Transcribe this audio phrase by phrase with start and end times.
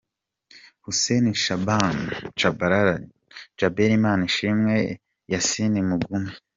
[0.83, 1.97] Hussein Shaban
[2.35, 4.77] "Tchabalala",Djabel Imanishimwe,
[5.31, 6.31] Yassin Mugume.